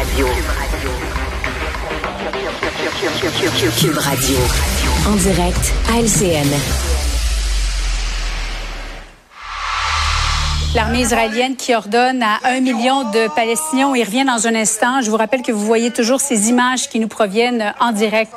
[0.00, 0.26] Radio.
[5.06, 6.48] En direct à LCN.
[10.74, 15.02] L'armée israélienne qui ordonne à un million de Palestiniens, y revient dans un instant.
[15.02, 18.32] Je vous rappelle que vous voyez toujours ces images qui nous proviennent en direct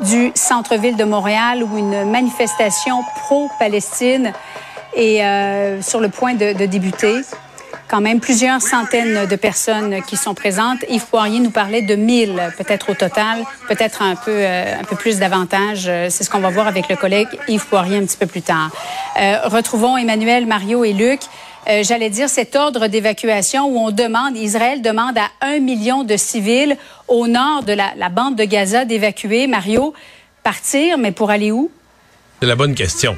[0.00, 4.34] du centre-ville de Montréal où une manifestation pro-Palestine
[4.94, 7.22] est euh, sur le point de, débuter.
[7.88, 10.84] Quand même plusieurs centaines de personnes qui sont présentes.
[10.88, 14.96] Yves Poirier nous parlait de 1000 peut-être au total, peut-être un peu euh, un peu
[14.96, 15.90] plus davantage.
[16.08, 18.70] C'est ce qu'on va voir avec le collègue Yves Poirier un petit peu plus tard.
[19.20, 21.20] Euh, retrouvons Emmanuel, Mario et Luc.
[21.68, 26.16] Euh, j'allais dire, cet ordre d'évacuation où on demande, Israël demande à un million de
[26.16, 26.76] civils
[27.08, 29.46] au nord de la bande de Gaza d'évacuer.
[29.46, 29.94] Mario,
[30.42, 31.70] partir, mais pour aller où?
[32.40, 33.16] C'est la bonne question.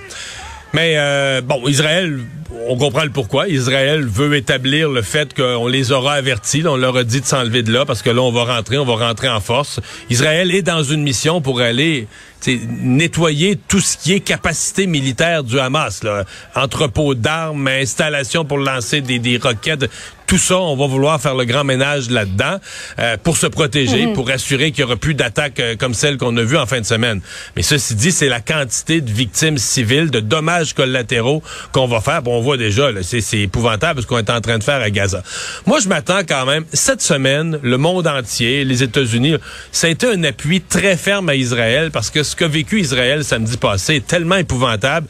[0.75, 2.21] Mais euh, bon, Israël,
[2.69, 3.49] on comprend le pourquoi.
[3.49, 6.63] Israël veut établir le fait qu'on les aura avertis.
[6.67, 8.85] On leur a dit de s'enlever de là parce que là, on va rentrer, on
[8.85, 9.81] va rentrer en force.
[10.11, 12.07] Israël est dans une mission pour aller
[12.47, 16.02] nettoyer tout ce qui est capacité militaire du Hamas.
[16.05, 16.25] Là.
[16.55, 19.91] Entrepôt d'armes, installation pour lancer des, des roquettes.
[20.29, 22.59] Tout ça, on va vouloir faire le grand ménage là-dedans
[22.98, 24.12] euh, pour se protéger, mm -hmm.
[24.12, 26.80] pour assurer qu'il n'y aura plus d'attaques euh, comme celle qu'on a vue en fin
[26.80, 27.23] de semaine.
[27.57, 32.20] Mais ceci dit, c'est la quantité de victimes civiles, de dommages collatéraux qu'on va faire.
[32.23, 35.23] Bon, on voit déjà, c'est épouvantable ce qu'on est en train de faire à Gaza.
[35.65, 39.37] Moi, je m'attends quand même, cette semaine, le monde entier, les États-Unis,
[39.73, 43.24] ça a été un appui très ferme à Israël parce que ce qu'a vécu Israël
[43.24, 45.07] samedi passé est tellement épouvantable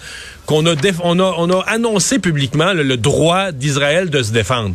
[0.49, 4.75] qu'on a, on a, on a annoncé publiquement le, le droit d'Israël de se défendre.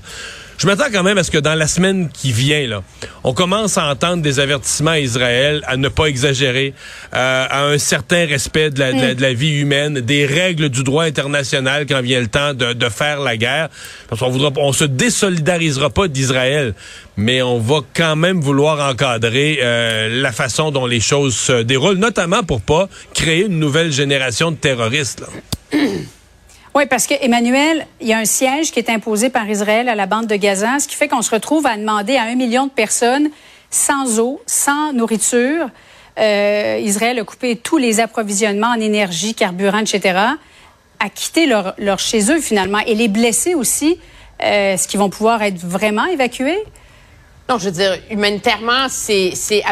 [0.59, 2.83] Je m'attends quand même à ce que dans la semaine qui vient, là,
[3.23, 6.75] on commence à entendre des avertissements à Israël à ne pas exagérer,
[7.15, 10.69] euh, à un certain respect de la, de, la, de la, vie humaine, des règles
[10.69, 13.69] du droit international quand vient le temps de, de faire la guerre.
[14.09, 16.75] Parce qu'on voudra, on se désolidarisera pas d'Israël,
[17.17, 21.97] mais on va quand même vouloir encadrer euh, la façon dont les choses se déroulent,
[21.97, 25.21] notamment pour pas créer une nouvelle génération de terroristes.
[25.21, 25.27] Là.
[26.75, 29.93] Oui, parce que Emmanuel, il y a un siège qui est imposé par Israël à
[29.93, 32.65] la bande de Gaza, ce qui fait qu'on se retrouve à demander à un million
[32.65, 33.29] de personnes
[33.69, 35.69] sans eau, sans nourriture.
[36.19, 40.17] Euh, Israël a coupé tous les approvisionnements en énergie, carburant, etc.,
[40.99, 42.79] à quitter leur, chez eux finalement.
[42.87, 43.99] Et les blessés aussi,
[44.41, 46.57] euh, est-ce qu'ils vont pouvoir être vraiment évacués?
[47.49, 49.63] Non, je veux dire, humanitairement, c'est c'est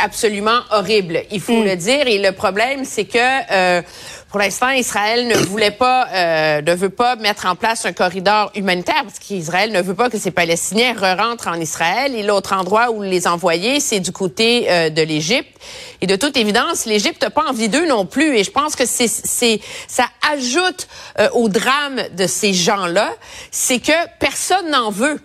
[0.00, 1.22] absolument horrible.
[1.30, 1.64] Il faut mm.
[1.64, 2.06] le dire.
[2.08, 3.82] Et le problème, c'est que euh,
[4.30, 8.52] pour l'instant, Israël ne voulait pas, euh, ne veut pas mettre en place un corridor
[8.54, 12.14] humanitaire parce qu'Israël ne veut pas que ces Palestiniens re-rentrent en Israël.
[12.14, 15.60] Et l'autre endroit où les envoyer, c'est du côté euh, de l'Égypte.
[16.00, 18.36] Et de toute évidence, l'Égypte n'a pas envie d'eux non plus.
[18.36, 20.86] Et je pense que c'est c'est ça ajoute
[21.20, 23.12] euh, au drame de ces gens-là,
[23.50, 25.20] c'est que personne n'en veut.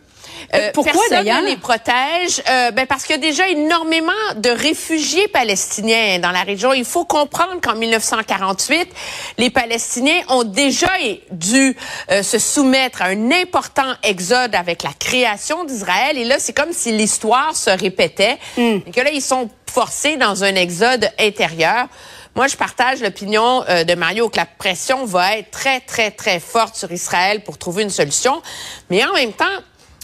[0.54, 1.42] Euh, Pourquoi d'ailleurs?
[1.42, 6.44] les protège euh, ben parce qu'il y a déjà énormément de réfugiés palestiniens dans la
[6.44, 6.74] région.
[6.74, 8.90] Il faut comprendre qu'en 1948,
[9.38, 10.92] les Palestiniens ont déjà
[11.32, 11.76] dû
[12.12, 16.18] euh, se soumettre à un important exode avec la création d'Israël.
[16.18, 18.78] Et là, c'est comme si l'histoire se répétait mm.
[18.88, 21.88] et que là, ils sont forcés dans un exode intérieur.
[22.36, 26.42] Moi, je partage l'opinion euh, de Mario que la pression va être très, très, très
[26.42, 28.42] forte sur Israël pour trouver une solution.
[28.90, 29.46] Mais en même temps,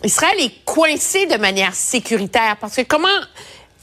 [0.03, 3.07] Israël est coincé de manière sécuritaire parce que comment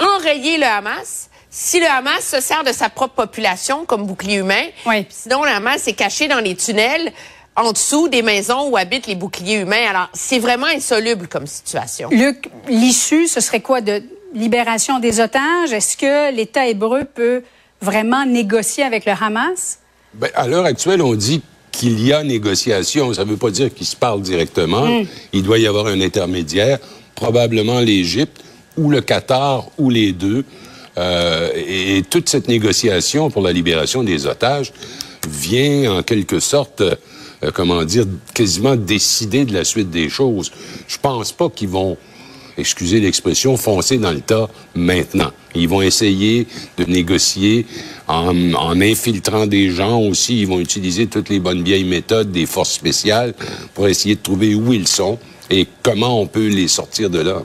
[0.01, 4.65] enrayer le Hamas si le Hamas se sert de sa propre population comme bouclier humain,
[4.87, 5.07] oui.
[5.09, 7.11] sinon le Hamas est caché dans les tunnels
[7.57, 9.89] en dessous des maisons où habitent les boucliers humains.
[9.89, 12.09] Alors, c'est vraiment insoluble comme situation.
[12.11, 14.03] Luc, l'issue, ce serait quoi de
[14.35, 15.73] libération des otages?
[15.73, 17.43] Est-ce que l'État hébreu peut
[17.81, 19.81] vraiment négocier avec le Hamas?
[20.15, 21.43] Ben, à l'heure actuelle, on dit
[21.79, 23.15] qu'il y a négociation.
[23.15, 24.87] Ça ne veut pas dire qu'ils se parlent directement.
[24.87, 25.07] Mm.
[25.33, 26.79] Il doit y avoir un intermédiaire,
[27.15, 28.43] probablement l'Égypte
[28.77, 30.45] ou le Qatar ou les deux.
[30.97, 34.73] Euh, et, et, toute cette négociation pour la libération des otages
[35.29, 36.97] vient en quelque sorte, euh,
[37.55, 40.51] comment dire, quasiment décider de la suite des choses.
[40.89, 41.97] Je pense pas qu'ils vont
[42.59, 45.31] excusez l'expression, foncer dans le tas maintenant.
[45.59, 46.47] Ils vont essayer
[46.77, 47.67] de négocier
[48.07, 50.41] en, infiltrant des gens aussi.
[50.41, 53.35] Ils vont utiliser toutes les bonnes vieilles méthodes des forces spéciales
[53.75, 55.19] pour essayer de trouver où ils sont
[55.51, 57.43] et comment on peut les sortir de là.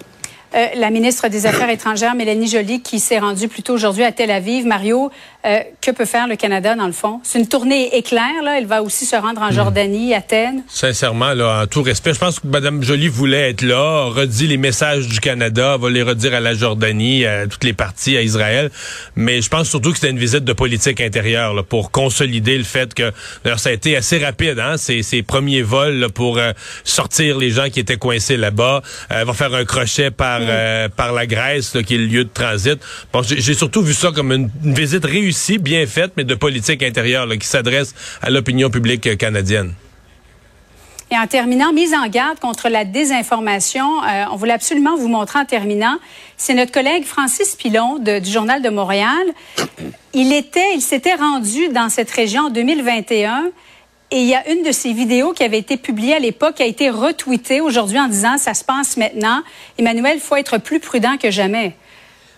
[0.55, 4.11] Euh, la ministre des Affaires étrangères, Mélanie Joly, qui s'est rendue plus tôt aujourd'hui à
[4.11, 5.09] Tel Aviv, Mario,
[5.45, 7.19] Euh, que peut faire le Canada, dans le fond?
[7.23, 8.57] C'est une tournée éclair, là.
[8.57, 9.55] Elle va aussi se rendre en Hmm.
[9.55, 10.63] Jordanie, Athènes.
[10.69, 14.55] Sincèrement, là, en tout respect, je pense que Mme Joly voulait être là, redit les
[14.55, 18.71] messages du Canada, va les redire à la Jordanie, à toutes les parties, à Israël.
[19.17, 22.63] Mais je pense surtout que c'était une visite de politique intérieure là, pour consolider le
[22.63, 23.11] fait que,
[23.43, 26.53] d'ailleurs, ça a été assez rapide, hein, ces, ces premiers vols là, pour euh,
[26.85, 28.81] sortir les gens qui étaient coincés là-bas.
[29.11, 32.23] Euh, va faire un crochet par euh, par la Grèce, là, qui est le lieu
[32.23, 32.79] de transit.
[33.11, 36.35] Bon, j'ai j'ai surtout vu ça comme une, une visite réussie, bien faite, mais de
[36.35, 39.73] politique intérieure qui s'adresse à l'opinion publique euh, canadienne.
[41.11, 45.37] Et en terminant, mise en garde contre la désinformation, euh, on voulait absolument vous montrer
[45.39, 45.97] en terminant,
[46.37, 49.23] c'est notre collègue Francis Pilon du Journal de Montréal.
[50.13, 53.51] Il était, il s'était rendu dans cette région en 2021
[54.09, 56.63] et il y a une de ses vidéos qui avait été publiée à l'époque qui
[56.63, 59.41] a été retweetée aujourd'hui en disant ça se passe maintenant.
[59.77, 61.75] Emmanuel, faut être plus prudent que jamais.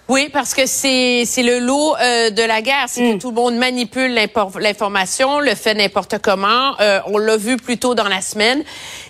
[0.07, 3.35] Oui, parce que c'est c'est le lot euh, de la guerre, c'est que tout le
[3.35, 6.79] monde manipule l'information, le fait n'importe comment.
[6.79, 8.63] Euh, on l'a vu plus tôt dans la semaine,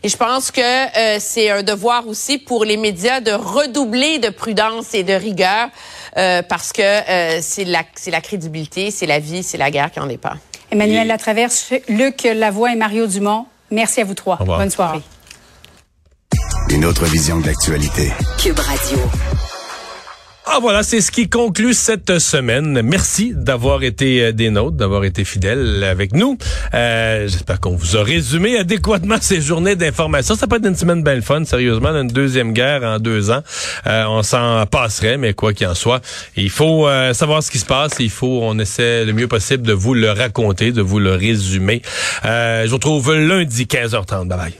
[0.03, 4.29] et je pense que euh, c'est un devoir aussi pour les médias de redoubler de
[4.29, 5.67] prudence et de rigueur,
[6.15, 9.91] euh, parce que euh, c'est la c'est la crédibilité, c'est la vie, c'est la guerre
[9.91, 10.33] qui en dépend.
[10.71, 14.37] Emmanuel Latraverse, Luc Lavoie et Mario Dumont, merci à vous trois.
[14.37, 14.59] revoir.
[14.59, 15.01] Bonne soirée.
[16.69, 18.13] Une autre vision de l'actualité.
[18.41, 18.97] Cube Radio.
[20.47, 22.81] Ah voilà, c'est ce qui conclut cette semaine.
[22.83, 26.37] Merci d'avoir été euh, des nôtres, d'avoir été fidèles avec nous.
[26.75, 30.35] Euh, J'espère qu'on vous a résumé adéquatement ces journées d'information.
[30.35, 33.41] Ça peut être une semaine bien fun, sérieusement, une deuxième guerre en deux ans.
[33.87, 36.01] Euh, on s'en passerait, mais quoi qu'il en soit,
[36.35, 37.93] il faut savoir ce qui se passe.
[37.99, 41.81] Il faut, on essaie le mieux possible de vous le raconter, de vous le résumer.
[42.23, 44.27] Je vous retrouve lundi 15h30.
[44.27, 44.53] Bye bye.